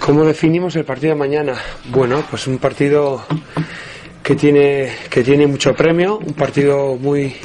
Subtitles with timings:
[0.00, 1.54] ¿Cómo definimos el partido de mañana?
[1.90, 3.22] Bueno, pues un partido
[4.22, 7.36] que tiene, que tiene mucho premio, un partido muy,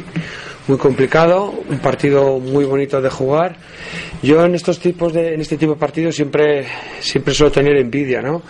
[0.68, 3.58] muy complicado, un partido muy bonito de jugar.
[4.24, 6.66] Yo en estos tipos de, en este tipo de partidos siempre,
[7.00, 8.42] siempre suelo tener envidia, ¿no?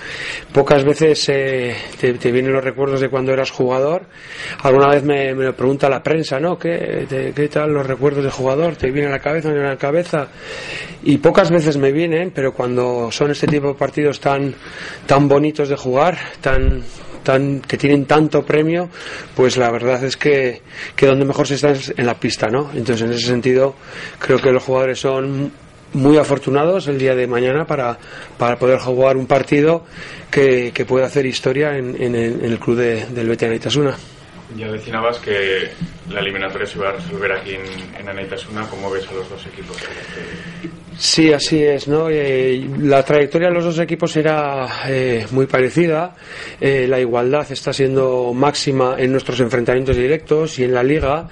[0.54, 4.06] Pocas veces eh, te, vienen los recuerdos de cuando eras jugador.
[4.64, 6.58] Alguna vez me, me pregunta la prensa, ¿no?
[6.58, 8.78] ¿Qué, ¿Qué, tal los recuerdos de jugador?
[8.78, 9.52] ¿Te viene a la cabeza?
[9.52, 10.30] ¿No a la cabeza?
[11.04, 14.56] Y pocas veces me vienen, pero cuando son este tipo de partidos tan,
[15.06, 16.84] tan bonitos de jugar, tan,
[17.68, 18.90] que tienen tanto premio,
[19.36, 20.62] pues la verdad es que,
[20.96, 22.72] que donde mejor se está es en la pista, ¿no?
[22.74, 23.76] Entonces, en ese sentido,
[24.18, 25.52] creo que los jugadores son
[25.94, 27.98] muy afortunados el día de mañana para,
[28.38, 29.86] para poder jugar un partido
[30.30, 33.98] que, que pueda hacer historia en, en, el, club de, del Betis Anaitasuna.
[34.56, 35.70] Ya decías que
[36.10, 38.66] la eliminatoria se va a resolver aquí en, en Anaitasuna.
[38.70, 39.76] ¿Cómo ves a los dos equipos?
[40.98, 42.10] Sí, así es, ¿no?
[42.10, 46.16] Eh, la trayectoria de los dos equipos era eh, muy parecida.
[46.60, 51.28] Eh, la igualdad está siendo máxima en nuestros enfrentamientos directos y en la liga.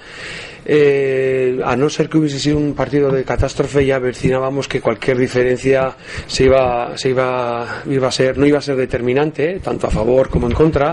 [0.68, 5.16] Eh, a no ser que hubiese sido un partido de catástrofe, ya vecinábamos que cualquier
[5.16, 9.90] diferencia se iba, se iba, iba a ser, no iba a ser determinante, tanto a
[9.90, 10.92] favor como en contra.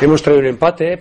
[0.00, 0.98] Hemos traído un empate,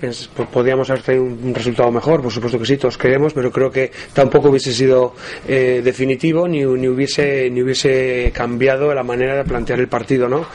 [0.54, 3.92] podríamos haber traído un resultado mejor, por supuesto que sí, todos queremos, pero creo que
[4.14, 5.16] tampoco hubiese sido
[5.48, 10.46] eh, definitivo ni, ni, hubiese, ni hubiese cambiado la manera de plantear el partido, ¿no?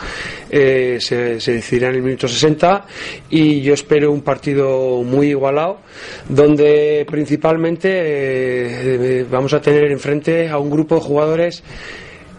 [0.48, 2.86] Eh, se, se decidirá en el minuto 60
[3.30, 5.80] y yo espero un partido muy igualado,
[6.28, 11.62] donde principalmente eh, vamos a tener enfrente a un grupo de jugadores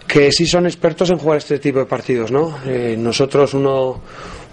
[0.07, 2.57] que sí son expertos en jugar este tipo de partidos, ¿no?
[2.65, 4.01] Eh, nosotros uno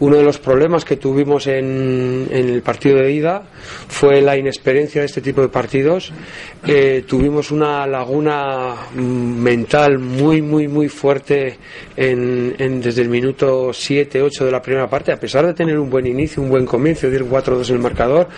[0.00, 3.42] uno de los problemas que tuvimos en, el partido de ida
[3.89, 6.12] fue la inexperiencia de este tipo de partidos.
[6.67, 11.59] Eh, tuvimos una laguna mental muy, muy, muy fuerte
[11.97, 16.06] desde el minuto 7, 8 de la primera parte, a pesar de tener un buen
[16.06, 18.29] inicio, un buen comienzo, de ir 4-2 en el marcador.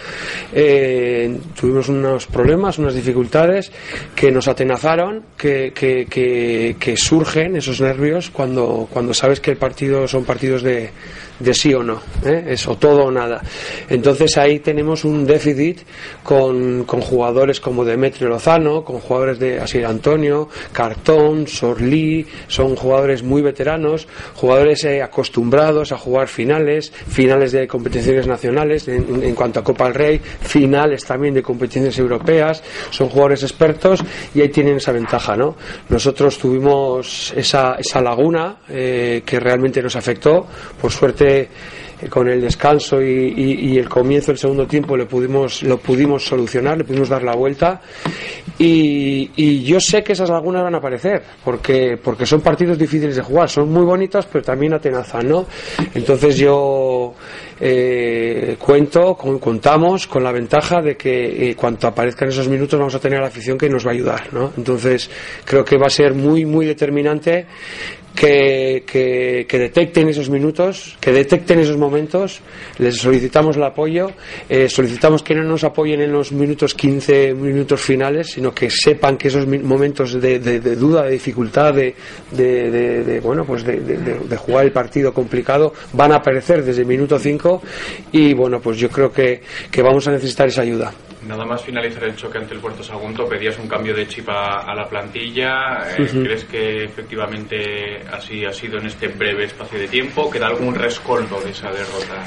[0.53, 3.73] Eh, tuvimos unos problemas, unas dificultades
[4.15, 10.25] que nos atenazaron, que, que, surgen esos nervios cuando, cuando sabes que el partido son
[10.25, 10.91] partidos de
[11.47, 12.45] de sí o no, ¿eh?
[12.49, 13.41] es o todo o nada.
[13.89, 15.79] Entonces ahí tenemos un déficit
[16.25, 23.23] con, con jugadores como Demetrio Lozano, con jugadores de Asir Antonio, Cartón, Sorlí, son jugadores
[23.23, 29.61] muy veteranos, jugadores eh, acostumbrados a jugar finales, finales de competiciones nacionales en, en, cuanto
[29.61, 34.03] a Copa del Rey, finales también de competiciones europeas, son jugadores expertos
[34.35, 35.55] y ahí tienen esa ventaja, ¿no?
[35.91, 40.45] Nosotros tuvimos esa, esa laguna eh, que realmente nos afectó,
[40.81, 45.79] por suerte eh, con el descanso y, el comienzo del segundo tiempo le pudimos, lo
[45.79, 47.81] pudimos solucionar, le pudimos dar la vuelta
[48.59, 53.23] y, yo sé que esas lagunas van a aparecer porque, porque son partidos difíciles de
[53.23, 55.47] jugar, son muy bonitos pero también atenazan, ¿no?
[55.95, 57.15] Entonces yo
[57.59, 63.01] eh, cuento, contamos con la ventaja de que eh, cuando aparezcan esos minutos vamos a
[63.01, 64.53] tener la afición que nos va a ayudar, ¿no?
[64.57, 65.11] Entonces
[65.45, 67.47] creo que va a ser muy, muy determinante
[68.17, 68.85] que,
[69.47, 72.41] que, detecten esos minutos, que detecten esos momentos,
[72.79, 74.11] les solicitamos el apoyo,
[74.49, 79.19] eh, solicitamos que no nos apoyen en los minutos 15 minutos finales, sino que sepan
[79.19, 80.39] que esos momentos de,
[80.77, 81.95] duda, de dificultad, de,
[82.33, 87.63] de bueno, pues de, jugar el partido complicado van a aparecer desde el minuto 5
[88.13, 90.93] y bueno, pues yo creo que, que vamos a necesitar esa ayuda.
[91.27, 94.75] Nada más finalizar el choque ante el Puerto Sagunto, pedías un cambio de chip a,
[94.75, 95.97] la plantilla.
[95.97, 100.31] Eh, ¿Crees que efectivamente así ha sido en este breve espacio de tiempo?
[100.31, 102.25] ¿Queda algún rescoldo de esa derrota?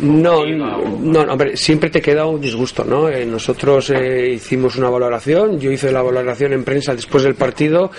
[0.00, 3.08] No, no, hombre, siempre te queda un disgusto, ¿no?
[3.08, 7.90] Eh, nosotros eh, hicimos una valoración, yo hice la valoración en prensa después del partido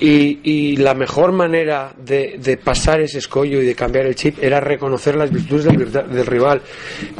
[0.00, 5.16] y, la mejor manera de, pasar ese escollo y de cambiar el chip era reconocer
[5.16, 6.62] las virtudes del, rival.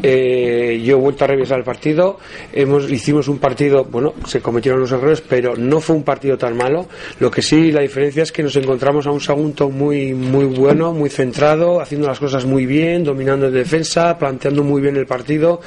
[0.03, 2.19] Eh, yo he vuelto a revisar el partido,
[2.53, 6.57] hemos, hicimos un partido, bueno, se cometieron los errores, pero no fue un partido tan
[6.57, 6.87] malo.
[7.21, 10.93] Lo que sí, la diferencia es que nos encontramos a un segundo muy, muy bueno,
[10.93, 15.61] muy centrado, haciendo las cosas muy bien, dominando en defensa planteando muy bien el partido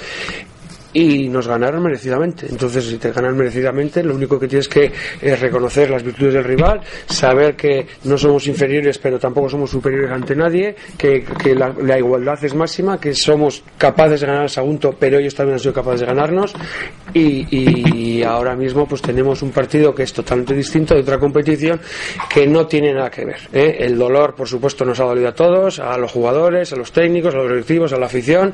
[0.94, 2.48] y nos ganaron merecidamente.
[2.50, 4.92] Entonces, si te ganan merecidamente, lo único que tienes que
[5.22, 10.12] es reconocer las virtudes del rival, saber que no somos inferiores, pero tampoco somos superiores
[10.12, 11.24] ante nadie, que,
[11.56, 15.60] la, igualdad es máxima, que somos capaces de ganar al Sagunto, pero ellos también han
[15.60, 16.54] sido capaces de ganarnos.
[17.14, 21.80] Y, ahora mismo, pues tenemos un partido que es totalmente distinto de otra competición
[22.30, 23.50] que no tiene nada que ver.
[23.52, 23.78] ¿eh?
[23.80, 27.34] El dolor, por supuesto, nos ha dolido a todos, a los jugadores, a los técnicos,
[27.34, 28.54] a los directivos, a la afición,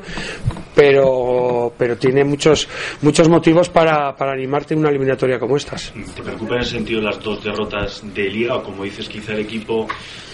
[0.74, 2.68] pero, pero tiene muchos,
[3.02, 5.92] muchos motivos para, para animarte en una eliminatoria como estas.
[6.14, 9.40] ¿Te preocupa en el sentido las dos derrotas de Liga o como dices quizá el
[9.40, 9.86] equipo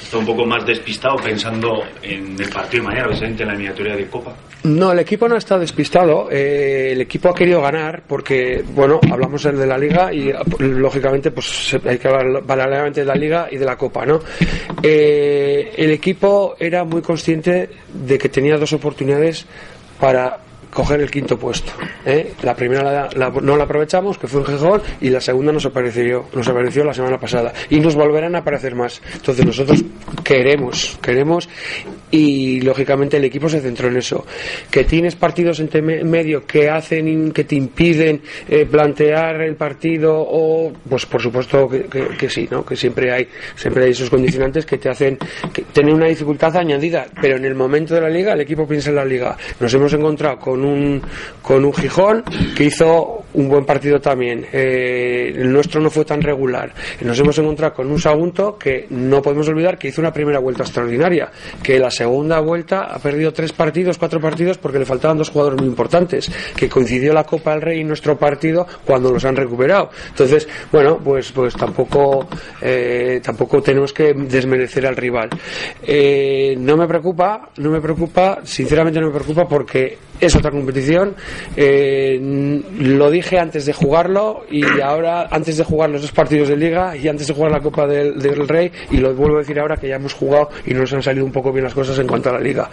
[0.04, 3.96] está un poco más despistado pensando en el partido de mañana, precisamente en la miniatura
[3.96, 4.34] de Copa.
[4.64, 6.28] No, el equipo no está despistado.
[6.30, 11.76] Eh, el equipo ha querido ganar porque, bueno, hablamos de la Liga y lógicamente pues
[11.86, 14.20] hay que hablar paralelamente de la Liga y de la Copa, ¿no?
[14.82, 19.46] Eh, el equipo era muy consciente de que tenía dos oportunidades
[19.98, 20.38] para
[20.74, 21.72] coger el quinto puesto.
[22.04, 22.34] ¿eh?
[22.42, 23.08] La primera
[23.40, 26.92] no la aprovechamos, que fue en Gijón, y la segunda nos apareció, nos apareció la
[26.92, 27.52] semana pasada.
[27.70, 29.00] Y nos volverán a aparecer más.
[29.14, 29.82] Entonces nosotros
[30.22, 31.48] queremos, queremos,
[32.10, 34.26] y lógicamente el equipo se centró en eso.
[34.70, 40.72] Que tienes partidos entre medio que hacen, que te impiden eh, plantear el partido, o
[40.88, 42.64] pues por supuesto que, sí, ¿no?
[42.64, 45.18] Que siempre hay, siempre hay esos condicionantes que te hacen
[45.72, 47.06] tener una dificultad añadida.
[47.20, 49.36] Pero en el momento de la liga, el equipo piensa en la liga.
[49.60, 51.02] Nos hemos encontrado con un,
[51.43, 52.25] con un Gijón
[52.56, 54.46] que hizo un buen partido también.
[54.52, 56.72] Eh, el nuestro no fue tan regular.
[57.00, 60.62] Nos hemos encontrado con un Sagunto que no podemos olvidar que hizo una primera vuelta
[60.62, 61.31] extraordinaria,
[61.62, 65.60] que la segunda vuelta ha perdido tres partidos, cuatro partidos porque le faltaban dos jugadores
[65.60, 69.90] muy importantes, que coincidió la Copa del Rey y nuestro partido cuando los han recuperado.
[70.08, 72.28] Entonces, bueno, pues, pues tampoco,
[72.60, 75.31] eh, tampoco tenemos que desmerecer al rival.
[75.82, 81.14] Eh, no me preocupa, no me preocupa, sinceramente no me preocupa porque es otra competición.
[81.56, 82.19] Eh,
[82.78, 86.96] lo dije antes de jugarlo y ahora, antes de jugar los dos partidos de Liga
[86.96, 89.88] y antes de jugar la Copa del, Rey, y lo vuelvo a decir ahora que
[89.88, 92.32] ya hemos jugado y nos han salido un poco bien las cosas en cuanto a
[92.32, 92.70] la Liga.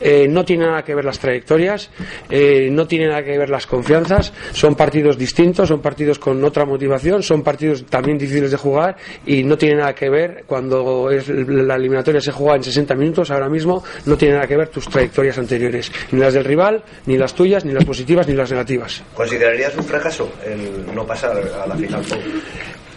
[0.00, 1.90] Eh, no tiene nada que ver las trayectorias,
[2.30, 6.64] eh, no tiene nada que ver las confianzas, son partidos distintos, son partidos con otra
[6.64, 8.96] motivación, son partidos también difíciles de jugar
[9.26, 13.30] y no tiene nada que ver cuando es la eliminatoria se juega en 60 minutos,
[13.30, 17.16] ahora mismo no tiene nada que ver tus trayectorias anteriores, ni las del rival, ni
[17.16, 19.02] las tuyas, ni las positivas, ni las negativas.
[19.14, 22.02] ¿Considerarías un fracaso el no pasar a la final?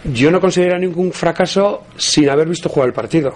[0.04, 3.32] Yo no considero ningún fracaso sin haber visto jugar el partido.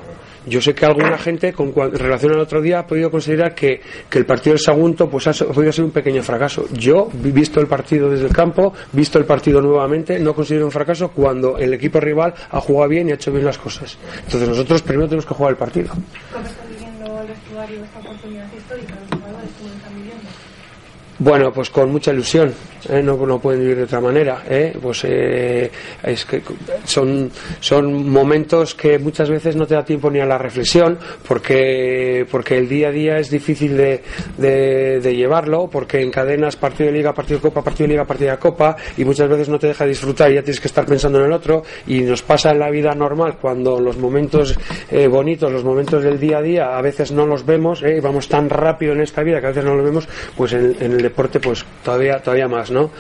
[0.47, 3.81] Yo sé que alguna gente, con relación al otro día, ha podido considerar que,
[4.13, 6.67] el partido del Sagunto pues, ha, podido ser un pequeño fracaso.
[6.73, 11.11] Yo, visto el partido desde el campo, visto el partido nuevamente, no considero un fracaso
[11.11, 13.99] cuando el equipo rival ha jugado bien y ha hecho bien las cosas.
[14.25, 15.89] Entonces nosotros primero tenemos que jugar el partido.
[16.33, 18.95] ¿Cómo está viviendo el vestuario esta oportunidad histórica?
[21.19, 22.53] Bueno, pues con mucha ilusión,
[22.91, 23.03] ¿eh?
[23.03, 24.43] no, no, pueden vivir de otra manera.
[24.49, 24.77] ¿eh?
[24.81, 25.71] Pues eh,
[26.03, 26.43] es que
[26.85, 32.27] son, son momentos que muchas veces no te da tiempo ni a la reflexión, porque,
[32.31, 34.03] porque el día a día es difícil de,
[34.37, 38.37] de, llevarlo, porque encadenas partido de liga, partido de copa, partido de liga, partido de
[38.37, 41.27] copa, y muchas veces no te deja disfrutar y ya tienes que estar pensando en
[41.27, 44.59] el otro, y nos pasa en la vida normal cuando los momentos
[45.11, 48.93] bonitos, los momentos del día a día, a veces no los vemos, vamos tan rápido
[48.93, 51.65] en esta vida que a veces no los vemos, pues en, en el deporte pues
[51.85, 52.91] todavía todavía más no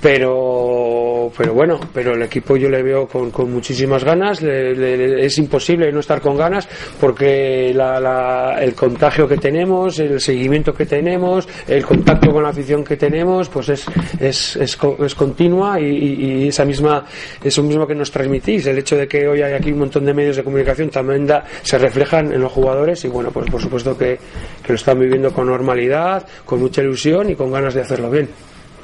[0.00, 1.05] pero
[1.36, 6.00] pero bueno pero el equipo yo le veo con, con muchísimas ganas es imposible no
[6.00, 6.68] estar con ganas
[7.00, 12.96] porque el contagio que tenemos el seguimiento que tenemos el contacto con la afición que
[12.96, 13.86] tenemos pues es
[14.20, 14.76] es, es,
[15.14, 17.04] continua y, esa misma
[17.42, 20.14] eso mismo que nos transmitís el hecho de que hoy hay aquí un montón de
[20.14, 21.26] medios de comunicación también
[21.62, 24.18] se reflejan en los jugadores y bueno pues por supuesto que
[24.66, 28.28] lo están viviendo con normalidad con mucha ilusión y con ganas de hacerlo bien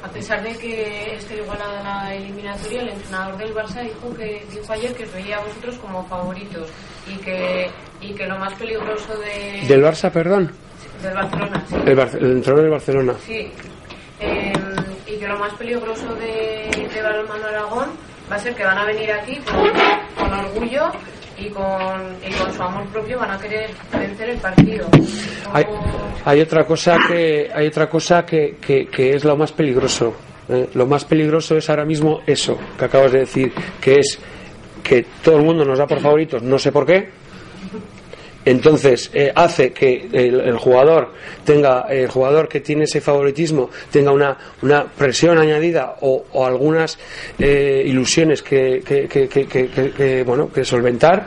[0.03, 4.73] a pesar de que esté igualada la eliminatoria, el entrenador del Barça dijo que dijo
[4.73, 6.69] ayer que os veía a vosotros como favoritos
[7.07, 7.69] y que,
[8.01, 9.65] y que lo más peligroso de...
[9.65, 10.51] ¿Del Barça, perdón?
[11.01, 11.75] Del Barcelona, sí.
[11.85, 13.13] El, entrenador del Barcelona.
[13.25, 13.51] Sí.
[14.19, 14.53] Em,
[15.07, 17.89] y que lo más peligroso de, de Balonmano Aragón
[18.29, 19.55] va a ser que van a venir aquí con,
[20.17, 20.91] con orgullo
[21.37, 24.87] y con, y con su amor propio van a querer vencer el partido.
[25.51, 25.65] Hay,
[26.25, 30.15] hay, otra cosa que hay otra cosa que, que, que es lo más peligroso.
[30.49, 30.69] ¿eh?
[30.73, 34.19] Lo más peligroso es ahora mismo eso que acabas de decir, que es
[34.83, 37.09] que todo el mundo nos da por favoritos, no sé por qué,
[38.45, 41.13] entonces eh, hace que el, jugador
[41.45, 46.97] tenga el jugador que tiene ese favoritismo tenga una, una presión añadida o, algunas
[47.39, 51.25] eh, ilusiones que, que, que, bueno que solventar.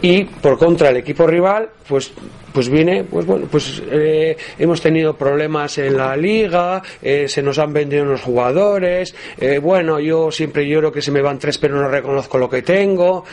[0.00, 2.10] Y por contra el equipo rival pues
[2.54, 7.58] pues viene, pues bueno, pues eh, hemos tenido problemas en la liga, eh, se nos
[7.58, 11.76] han vendido unos jugadores, eh, bueno, yo siempre lloro que se me van tres pero
[11.76, 13.24] no reconozco lo que tengo,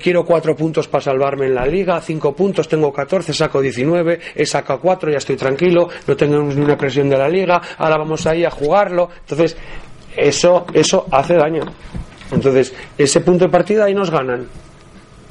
[0.00, 4.46] quiero cuatro puntos para salvarme en la liga, cinco puntos, tengo catorce, saco diecinueve, he
[4.46, 8.26] sacado cuatro, ya estoy tranquilo, no tenemos ni una presión de la liga, ahora vamos
[8.26, 9.56] ahí a jugarlo, entonces
[10.16, 11.62] eso, eso hace daño.
[12.30, 14.46] Entonces, ese punto de partida ahí nos ganan.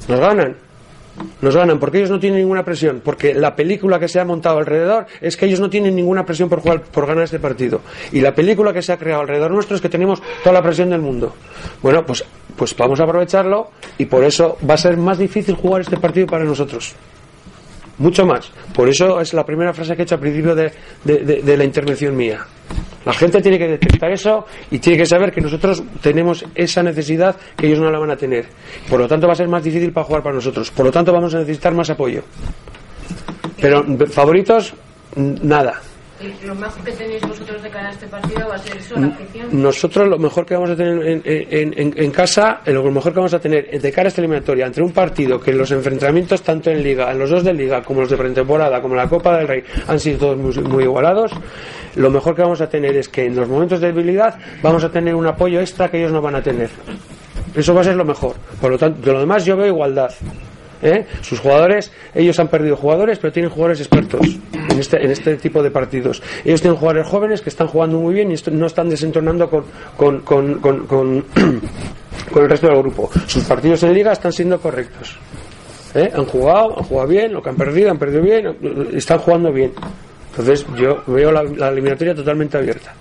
[0.08, 0.67] Nos ganan
[1.40, 4.58] nos ganan porque ellos no tienen ninguna presión, porque la película que se ha montado
[4.58, 7.80] alrededor es que ellos no tienen ninguna presión por jugar, por ganar este partido.
[8.12, 10.90] Y la película que se ha creado alrededor nuestro es que tenemos toda la presión
[10.90, 11.34] del mundo.
[11.82, 12.24] Bueno, pues
[12.56, 16.26] pues vamos a aprovecharlo y por eso va a ser más difícil jugar este partido
[16.26, 16.94] para nosotros.
[17.98, 18.50] Mucho más.
[18.74, 20.72] Por eso es la primera frase que he hecho al principio de,
[21.04, 22.44] de la intervención mía.
[23.04, 27.36] La gente tiene que detectar eso y tiene que saber que nosotros tenemos esa necesidad
[27.56, 28.46] que ellos no la van a tener.
[28.88, 30.70] Por lo tanto, va a ser más difícil para jugar para nosotros.
[30.70, 32.22] Por lo tanto, vamos a necesitar más apoyo.
[33.60, 34.74] Pero favoritos,
[35.16, 35.80] nada.
[36.20, 38.98] ¿Y lo mejor que tenéis vosotros de cara a este partido va a ser eso,
[38.98, 39.62] la afición?
[39.62, 43.34] Nosotros lo mejor que vamos a tener en, en, en, casa, lo mejor que vamos
[43.34, 46.82] a tener de cara a esta eliminatoria, entre un partido que los enfrentamientos tanto en
[46.82, 49.62] Liga, en los dos de Liga, como los de pretemporada, como la Copa del Rey,
[49.86, 51.30] han sido todos muy, muy igualados,
[51.94, 54.90] lo mejor que vamos a tener es que en los momentos de debilidad vamos a
[54.90, 56.70] tener un apoyo extra que ellos no van a tener.
[57.54, 58.34] Eso va a ser lo mejor.
[58.60, 60.10] Por lo tanto, de lo demás yo veo igualdad.
[60.82, 61.06] ¿Eh?
[61.22, 64.20] Sus jugadores, ellos han perdido jugadores, pero tienen jugadores expertos
[64.52, 66.22] en este, en este tipo de partidos.
[66.44, 69.64] Ellos tienen jugadores jóvenes que están jugando muy bien y no están desentonando con,
[69.96, 71.24] con, con, con,
[72.36, 73.10] el resto del grupo.
[73.26, 75.16] Sus partidos en liga están siendo correctos.
[75.94, 76.10] ¿eh?
[76.14, 78.56] Han jugado, han jugado bien, lo que han perdido, han perdido bien,
[78.94, 79.72] están jugando bien.
[80.30, 82.94] Entonces yo veo la eliminatoria totalmente abierta.